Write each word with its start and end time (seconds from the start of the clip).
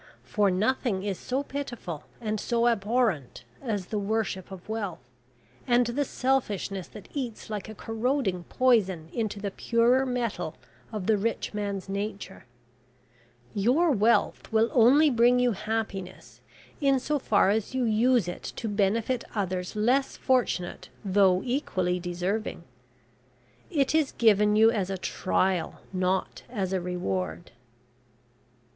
For 0.23 0.49
nothing 0.49 1.03
is 1.03 1.19
so 1.19 1.43
pitiful 1.43 2.05
and 2.19 2.39
so 2.39 2.65
abhorrent, 2.67 3.43
as 3.61 3.85
the 3.93 3.99
worship 3.99 4.49
of 4.49 4.67
wealth, 4.67 5.07
and 5.67 5.85
the 5.85 6.05
selfishness 6.05 6.87
that 6.87 7.07
eats 7.13 7.51
like 7.51 7.69
a 7.69 7.75
corroding 7.75 8.45
poison 8.45 9.09
into 9.13 9.39
the 9.39 9.51
purer 9.51 10.03
metal 10.07 10.55
of 10.91 11.05
the 11.05 11.17
rich 11.17 11.53
man's 11.53 11.87
nature. 11.87 12.45
Your 13.53 13.91
wealth 13.91 14.51
will 14.51 14.71
only 14.73 15.11
bring 15.11 15.37
you 15.37 15.51
happiness 15.51 16.41
in 16.81 16.99
so 16.99 17.19
far 17.19 17.51
as 17.51 17.75
you 17.75 17.83
use 17.83 18.27
it 18.27 18.41
to 18.55 18.67
benefit 18.67 19.23
others 19.35 19.75
less 19.75 20.17
fortunate 20.17 20.89
though 21.05 21.43
equally 21.45 21.99
deserving. 21.99 22.63
It 23.69 23.93
is 23.93 24.13
given 24.13 24.55
you 24.55 24.71
as 24.71 24.89
a 24.89 24.97
trial, 24.97 25.79
not 25.93 26.41
as 26.49 26.73
a 26.73 26.81
reward.' 26.81 27.51